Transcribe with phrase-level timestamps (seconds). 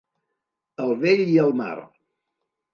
[0.85, 1.77] El vell i el mar.